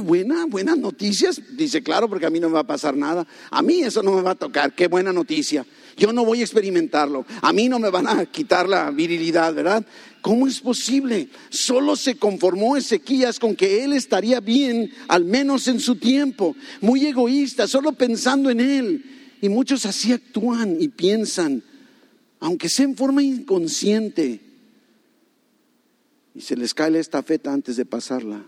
[0.10, 1.40] buena, buenas noticias.
[1.56, 3.28] Dice, claro, porque a mí no me va a pasar nada.
[3.52, 4.74] A mí eso no me va a tocar.
[4.74, 5.64] Qué buena noticia.
[5.96, 7.28] Yo no voy a experimentarlo.
[7.44, 9.86] A mí no me van a quitar la virilidad, ¿verdad?
[10.22, 11.30] ¿Cómo es posible?
[11.50, 16.56] Solo se conformó Ezequías con que él estaría bien, al menos en su tiempo.
[16.82, 19.06] Muy egoísta, solo pensando en él.
[19.42, 21.62] Y muchos así actúan y piensan,
[22.40, 24.42] aunque sea en forma inconsciente.
[26.34, 28.44] Y se les cae la estafeta antes de pasarla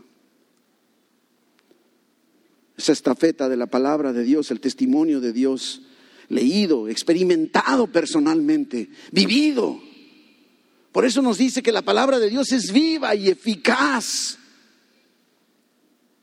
[2.82, 5.84] esa estafeta de la palabra de Dios, el testimonio de Dios,
[6.30, 9.80] leído, experimentado personalmente, vivido.
[10.92, 14.38] Por eso nos dice que la palabra de Dios es viva y eficaz.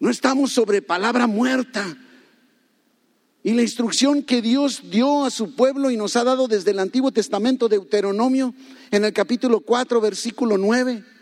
[0.00, 1.96] No estamos sobre palabra muerta.
[3.44, 6.80] Y la instrucción que Dios dio a su pueblo y nos ha dado desde el
[6.80, 8.52] Antiguo Testamento, Deuteronomio,
[8.90, 11.17] en el capítulo 4, versículo 9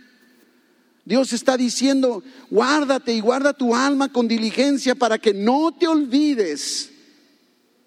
[1.07, 6.91] Dios está diciendo, guárdate y guarda tu alma con diligencia para que no te olvides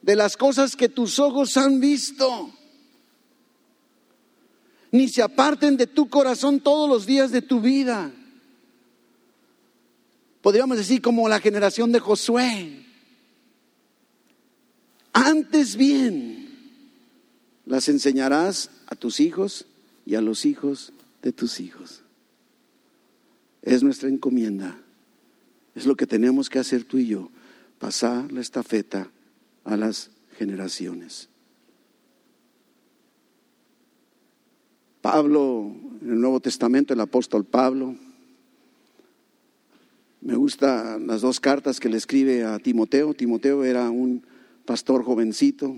[0.01, 2.49] de las cosas que tus ojos han visto,
[4.91, 8.09] ni se aparten de tu corazón todos los días de tu vida.
[10.41, 12.85] Podríamos decir como la generación de Josué.
[15.11, 16.57] Antes bien,
[17.65, 19.65] las enseñarás a tus hijos
[20.05, 22.03] y a los hijos de tus hijos.
[23.69, 24.75] Es nuestra encomienda.
[25.75, 27.29] Es lo que tenemos que hacer tú y yo,
[27.77, 29.11] pasar la estafeta
[29.63, 31.29] a las generaciones.
[35.03, 37.95] Pablo, en el Nuevo Testamento, el apóstol Pablo,
[40.21, 43.13] me gustan las dos cartas que le escribe a Timoteo.
[43.13, 44.23] Timoteo era un
[44.65, 45.77] pastor jovencito.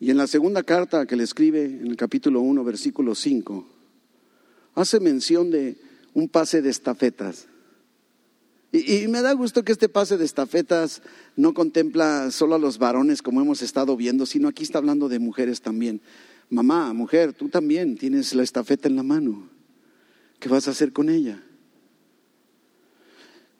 [0.00, 3.73] Y en la segunda carta que le escribe, en el capítulo 1, versículo 5,
[4.74, 5.76] hace mención de
[6.12, 7.46] un pase de estafetas.
[8.72, 11.00] Y, me da gusto que este pase de estafetas
[11.36, 15.20] no contempla solo a los varones como hemos estado viendo, sino aquí está hablando de
[15.20, 16.00] mujeres también.
[16.50, 19.48] Mamá, mujer, tú también tienes la estafeta en la mano.
[20.40, 21.40] ¿Qué vas a hacer con ella?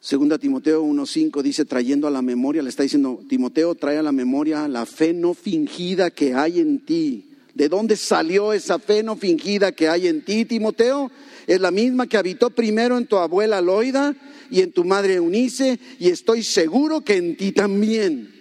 [0.01, 4.11] Segunda Timoteo 1.5 dice, trayendo a la memoria, le está diciendo, Timoteo, trae a la
[4.11, 9.15] memoria la fe no fingida que hay en ti ¿De dónde salió esa fe no
[9.15, 11.09] fingida que hay en ti, Timoteo?
[11.47, 14.13] Es la misma que habitó primero en tu abuela Loida
[14.51, 18.33] y en tu madre Eunice, y estoy seguro que en ti también.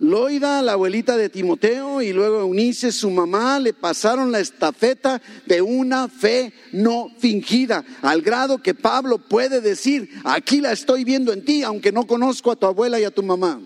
[0.00, 5.62] Loida, la abuelita de Timoteo, y luego Eunice, su mamá, le pasaron la estafeta de
[5.62, 11.44] una fe no fingida, al grado que Pablo puede decir, aquí la estoy viendo en
[11.44, 13.60] ti, aunque no conozco a tu abuela y a tu mamá.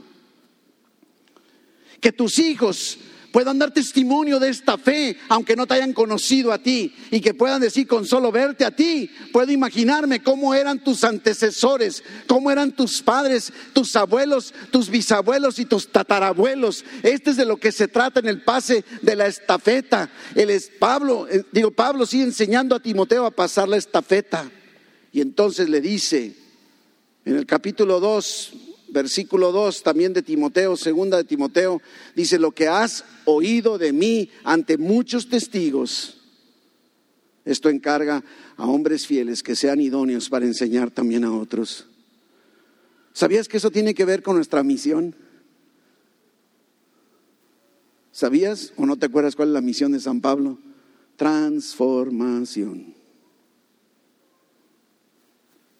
[2.01, 2.99] Que tus hijos
[3.33, 7.35] puedan dar testimonio de esta fe, aunque no te hayan conocido a ti, y que
[7.35, 12.73] puedan decir con solo verte a ti, puedo imaginarme cómo eran tus antecesores, cómo eran
[12.73, 16.85] tus padres, tus abuelos, tus bisabuelos y tus tatarabuelos.
[17.03, 20.11] Este es de lo que se trata en el pase de la estafeta.
[20.35, 24.51] El es Pablo, eh, digo, Pablo sigue enseñando a Timoteo a pasar la estafeta.
[25.13, 26.35] Y entonces le dice
[27.25, 28.53] en el capítulo 2,
[28.93, 31.81] versículo 2 también de Timoteo, segunda de Timoteo,
[32.15, 36.19] dice, lo que has oído de mí ante muchos testigos,
[37.45, 38.23] esto encarga
[38.57, 41.87] a hombres fieles que sean idóneos para enseñar también a otros.
[43.13, 45.15] ¿Sabías que eso tiene que ver con nuestra misión?
[48.13, 50.59] ¿Sabías o no te acuerdas cuál es la misión de San Pablo?
[51.17, 52.95] Transformación.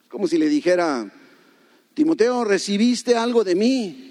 [0.09, 1.11] Como si le dijera,
[1.93, 4.09] Timoteo, recibiste algo de mí.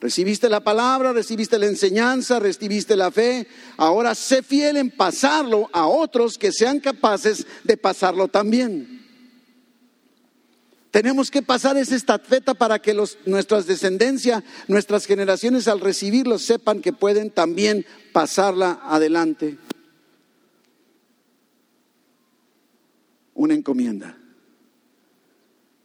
[0.00, 3.46] Recibiste la palabra, recibiste la enseñanza, recibiste la fe.
[3.76, 9.00] Ahora sé fiel en pasarlo a otros que sean capaces de pasarlo también.
[10.90, 16.92] Tenemos que pasar esa estafeta para que nuestras descendencias, nuestras generaciones al recibirlo sepan que
[16.92, 19.58] pueden también pasarla adelante.
[23.34, 24.19] Una encomienda.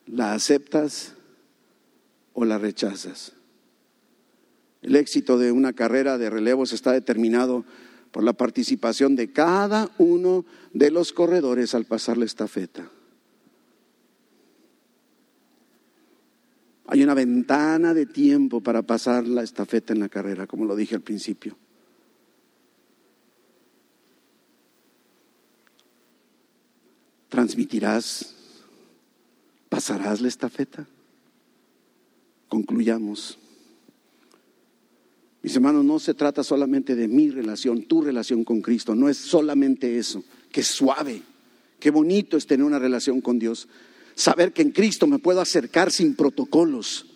[0.07, 1.13] ¿La aceptas
[2.33, 3.33] o la rechazas?
[4.81, 7.65] El éxito de una carrera de relevos está determinado
[8.11, 12.89] por la participación de cada uno de los corredores al pasar la estafeta.
[16.87, 20.93] Hay una ventana de tiempo para pasar la estafeta en la carrera, como lo dije
[20.93, 21.57] al principio.
[27.29, 28.35] Transmitirás
[29.75, 30.87] ¿Pasarás la estafeta?
[32.47, 33.37] Concluyamos.
[35.41, 39.17] Mis hermanos, no se trata solamente de mi relación, tu relación con Cristo, no es
[39.17, 40.23] solamente eso,
[40.53, 41.21] es suave,
[41.77, 43.67] Qué bonito es tener una relación con Dios.
[44.15, 47.07] Saber que en Cristo me puedo acercar sin protocolos.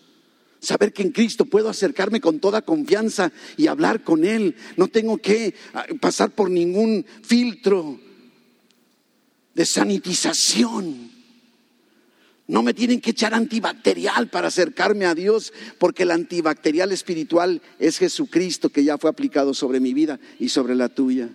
[0.60, 4.57] Saber que en Cristo puedo acercarme con toda confianza y hablar con Él.
[4.76, 8.01] No tengo que ah, pasar por ningún filtro
[9.55, 11.18] de sanitización.
[12.50, 18.00] No me tienen que echar antibacterial para acercarme a Dios, porque el antibacterial espiritual es
[18.00, 21.30] Jesucristo que ya fue aplicado sobre mi vida y sobre la tuya.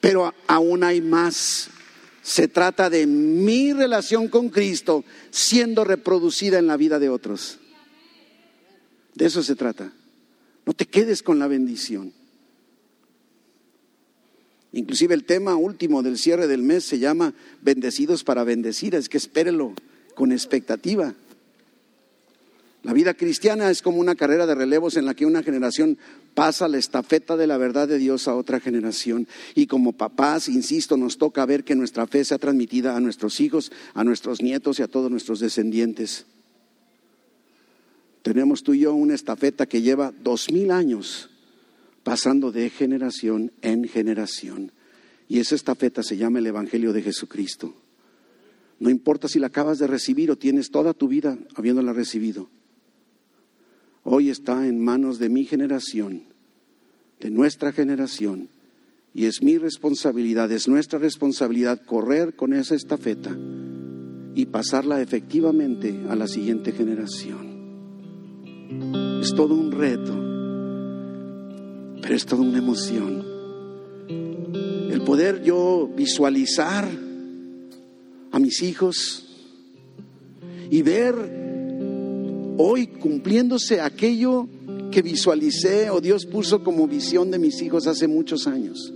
[0.00, 1.68] Pero aún hay más.
[2.22, 7.58] Se trata de mi relación con Cristo siendo reproducida en la vida de otros.
[9.14, 9.92] De eso se trata.
[10.64, 12.14] No te quedes con la bendición.
[14.72, 19.18] Inclusive el tema último del cierre del mes se llama bendecidos para bendecir, es que
[19.18, 19.74] espérelo
[20.14, 21.14] con expectativa.
[22.82, 25.98] La vida cristiana es como una carrera de relevos en la que una generación
[26.34, 29.28] pasa la estafeta de la verdad de Dios a otra generación.
[29.54, 33.70] Y como papás, insisto, nos toca ver que nuestra fe sea transmitida a nuestros hijos,
[33.94, 36.26] a nuestros nietos y a todos nuestros descendientes.
[38.22, 41.28] Tenemos tú y yo una estafeta que lleva dos mil años
[42.02, 44.72] pasando de generación en generación.
[45.28, 47.74] Y esa estafeta se llama el Evangelio de Jesucristo.
[48.80, 52.48] No importa si la acabas de recibir o tienes toda tu vida habiéndola recibido.
[54.02, 56.24] Hoy está en manos de mi generación,
[57.20, 58.48] de nuestra generación,
[59.14, 63.36] y es mi responsabilidad, es nuestra responsabilidad correr con esa estafeta
[64.34, 67.52] y pasarla efectivamente a la siguiente generación.
[69.20, 70.31] Es todo un reto
[72.02, 73.24] pero es toda una emoción.
[74.90, 76.86] El poder yo visualizar
[78.32, 79.28] a mis hijos
[80.68, 81.14] y ver
[82.58, 84.48] hoy cumpliéndose aquello
[84.90, 88.92] que visualicé o Dios puso como visión de mis hijos hace muchos años.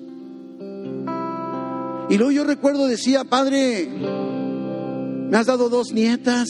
[2.09, 6.49] Y luego yo recuerdo, decía, Padre, me has dado dos nietas.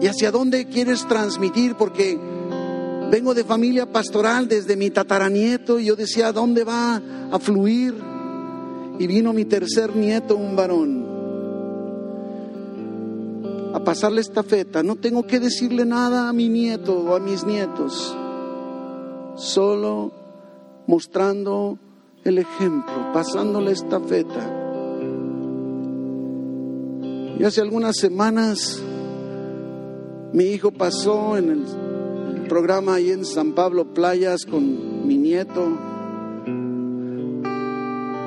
[0.00, 1.74] ¿Y hacia dónde quieres transmitir?
[1.74, 2.18] Porque
[3.10, 7.02] Vengo de familia pastoral desde mi tataranieto y yo decía, ¿dónde va
[7.32, 7.92] a fluir?
[9.00, 11.06] Y vino mi tercer nieto, un varón,
[13.74, 14.84] a pasarle esta feta.
[14.84, 18.16] No tengo que decirle nada a mi nieto o a mis nietos,
[19.34, 20.12] solo
[20.86, 21.78] mostrando
[22.22, 24.56] el ejemplo, pasándole esta feta.
[27.40, 28.80] Y hace algunas semanas
[30.32, 31.89] mi hijo pasó en el
[32.50, 35.68] programa ahí en San Pablo Playas con mi nieto.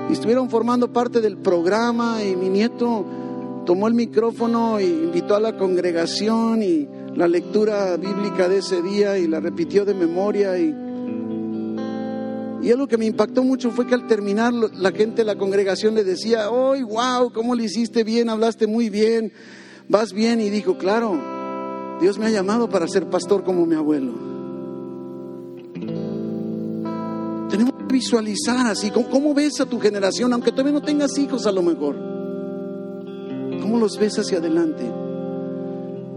[0.09, 3.05] Y estuvieron formando parte del programa y mi nieto
[3.65, 9.17] tomó el micrófono e invitó a la congregación y la lectura bíblica de ese día
[9.17, 10.73] y la repitió de memoria y,
[12.65, 15.95] y algo que me impactó mucho fue que al terminar la gente de la congregación
[15.95, 17.33] le decía, ¡ay, wow!
[17.33, 18.29] ¿Cómo le hiciste bien?
[18.29, 19.33] Hablaste muy bien,
[19.89, 20.39] vas bien.
[20.39, 21.42] Y dijo, claro,
[22.01, 24.11] Dios me ha llamado para ser pastor como mi abuelo.
[27.49, 31.51] Tenemos que visualizar así, ¿cómo ves a tu generación, aunque todavía no tengas hijos a
[31.51, 31.95] lo mejor?
[33.61, 34.83] ¿Cómo los ves hacia adelante?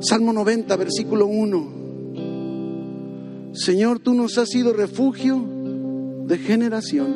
[0.00, 1.76] Salmo 90, versículo 1.
[3.52, 5.42] Señor, tú nos has sido refugio
[6.26, 7.14] de generación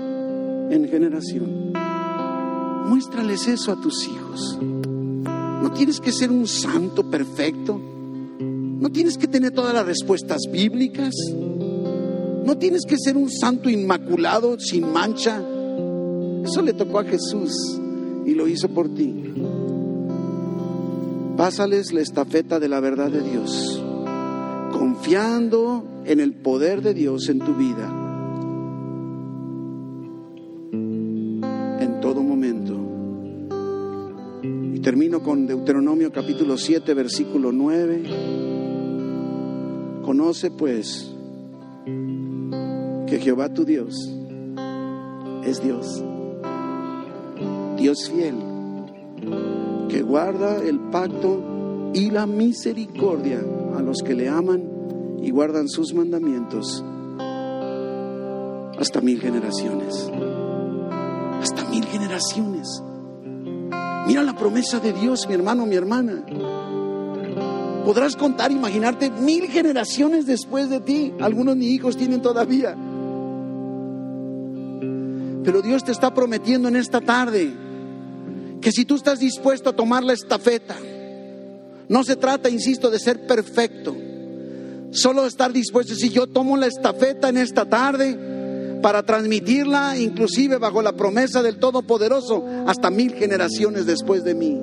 [0.70, 1.72] en generación.
[2.86, 4.58] Muéstrales eso a tus hijos.
[4.60, 7.80] No tienes que ser un santo perfecto.
[8.80, 11.14] No tienes que tener todas las respuestas bíblicas.
[11.34, 15.36] No tienes que ser un santo inmaculado, sin mancha.
[16.42, 17.52] Eso le tocó a Jesús
[18.24, 19.34] y lo hizo por ti.
[21.36, 23.82] Pásales la estafeta de la verdad de Dios,
[24.72, 27.86] confiando en el poder de Dios en tu vida.
[30.72, 32.76] En todo momento.
[34.74, 38.39] Y termino con Deuteronomio capítulo 7, versículo 9.
[40.10, 41.08] Conoce pues
[41.84, 43.94] que Jehová tu Dios
[45.44, 46.02] es Dios,
[47.76, 48.34] Dios fiel,
[49.88, 53.40] que guarda el pacto y la misericordia
[53.78, 56.84] a los que le aman y guardan sus mandamientos
[58.80, 60.10] hasta mil generaciones.
[61.40, 62.82] Hasta mil generaciones.
[64.08, 66.24] Mira la promesa de Dios, mi hermano, mi hermana.
[67.84, 71.12] Podrás contar, imaginarte mil generaciones después de ti.
[71.20, 72.76] Algunos ni hijos tienen todavía.
[75.42, 77.50] Pero Dios te está prometiendo en esta tarde
[78.60, 80.76] que si tú estás dispuesto a tomar la estafeta,
[81.88, 83.96] no se trata, insisto, de ser perfecto.
[84.92, 88.16] Solo estar dispuesto, si yo tomo la estafeta en esta tarde,
[88.80, 94.60] para transmitirla inclusive bajo la promesa del Todopoderoso hasta mil generaciones después de mí.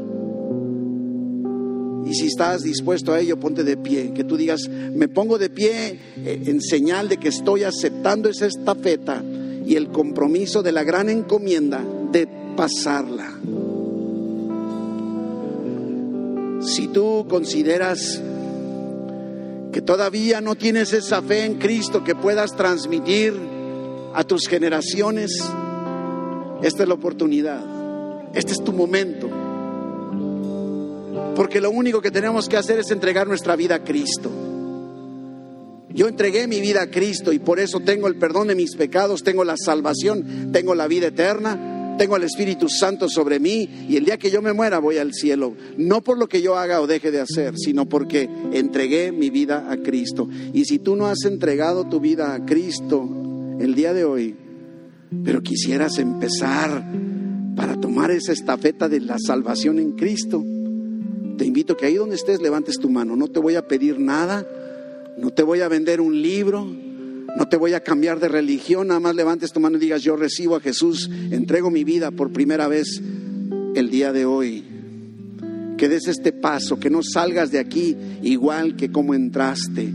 [2.06, 4.14] Y si estás dispuesto a ello, ponte de pie.
[4.14, 8.46] Que tú digas, me pongo de pie eh, en señal de que estoy aceptando esa
[8.46, 9.24] estafeta
[9.66, 13.32] y el compromiso de la gran encomienda de pasarla.
[16.62, 18.22] Si tú consideras
[19.72, 23.34] que todavía no tienes esa fe en Cristo que puedas transmitir
[24.14, 25.32] a tus generaciones,
[26.64, 27.64] esta es la oportunidad,
[28.34, 29.30] este es tu momento.
[31.38, 34.32] Porque lo único que tenemos que hacer es entregar nuestra vida a Cristo.
[35.94, 39.22] Yo entregué mi vida a Cristo y por eso tengo el perdón de mis pecados,
[39.22, 44.06] tengo la salvación, tengo la vida eterna, tengo el Espíritu Santo sobre mí y el
[44.06, 45.56] día que yo me muera voy al cielo.
[45.78, 49.68] No por lo que yo haga o deje de hacer, sino porque entregué mi vida
[49.70, 50.28] a Cristo.
[50.54, 53.08] Y si tú no has entregado tu vida a Cristo
[53.60, 54.36] el día de hoy,
[55.24, 56.84] pero quisieras empezar
[57.56, 60.44] para tomar esa estafeta de la salvación en Cristo,
[61.38, 63.16] te invito que ahí donde estés levantes tu mano.
[63.16, 64.46] No te voy a pedir nada,
[65.18, 69.00] no te voy a vender un libro, no te voy a cambiar de religión, nada
[69.00, 72.68] más levantes tu mano y digas, yo recibo a Jesús, entrego mi vida por primera
[72.68, 73.02] vez
[73.76, 74.64] el día de hoy.
[75.78, 79.94] Que des este paso, que no salgas de aquí igual que como entraste.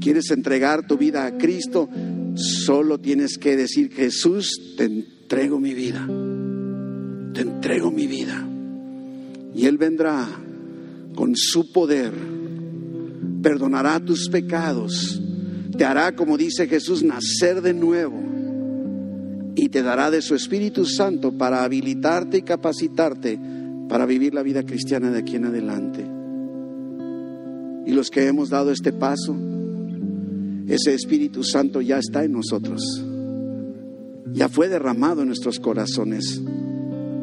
[0.00, 1.88] ¿Quieres entregar tu vida a Cristo?
[2.34, 6.06] Solo tienes que decir, Jesús, te entrego mi vida,
[7.32, 8.46] te entrego mi vida.
[9.54, 10.28] Y Él vendrá
[11.16, 12.12] con su poder,
[13.42, 15.20] perdonará tus pecados,
[15.76, 18.22] te hará, como dice Jesús, nacer de nuevo
[19.56, 23.40] y te dará de su Espíritu Santo para habilitarte y capacitarte
[23.88, 26.06] para vivir la vida cristiana de aquí en adelante.
[27.86, 29.34] Y los que hemos dado este paso,
[30.68, 32.82] ese Espíritu Santo ya está en nosotros,
[34.32, 36.42] ya fue derramado en nuestros corazones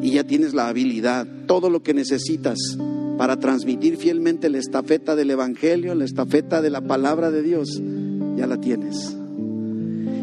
[0.02, 2.58] y ya tienes la habilidad, todo lo que necesitas
[3.16, 7.80] para transmitir fielmente la estafeta del Evangelio, la estafeta de la palabra de Dios,
[8.36, 9.16] ya la tienes.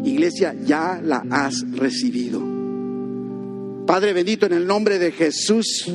[0.04, 2.42] Iglesia, ya la has recibido.
[3.86, 5.86] Padre bendito, en el nombre de Jesús,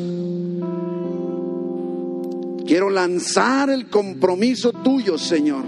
[2.65, 5.63] quiero lanzar el compromiso tuyo, Señor,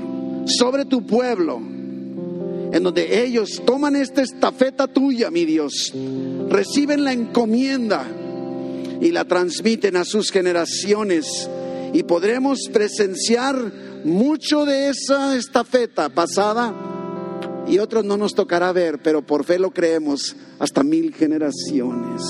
[0.45, 5.93] sobre tu pueblo, en donde ellos toman esta estafeta tuya, mi Dios,
[6.49, 8.05] reciben la encomienda
[9.01, 11.49] y la transmiten a sus generaciones
[11.93, 13.55] y podremos presenciar
[14.03, 16.73] mucho de esa estafeta pasada
[17.67, 22.23] y otros no nos tocará ver, pero por fe lo creemos hasta mil generaciones.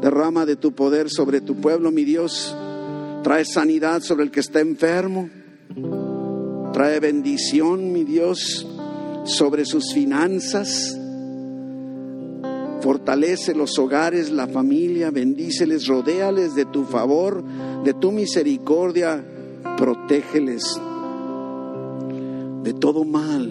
[0.00, 2.56] Derrama de tu poder sobre tu pueblo, mi Dios.
[3.24, 5.28] Trae sanidad sobre el que está enfermo.
[6.72, 8.66] Trae bendición, mi Dios,
[9.24, 10.97] sobre sus finanzas
[12.80, 17.42] Fortalece los hogares, la familia, bendíceles, rodéales de tu favor,
[17.84, 19.24] de tu misericordia,
[19.76, 20.80] protégeles
[22.68, 23.48] de todo mal,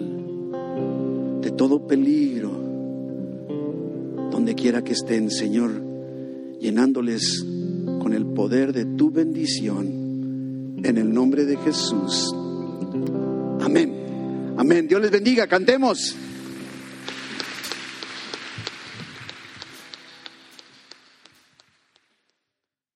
[1.40, 2.50] de todo peligro,
[4.30, 5.82] donde quiera que estén, Señor,
[6.60, 7.44] llenándoles
[8.00, 12.32] con el poder de tu bendición, en el nombre de Jesús.
[13.60, 14.54] Amén.
[14.56, 14.86] Amén.
[14.86, 16.14] Dios les bendiga, cantemos.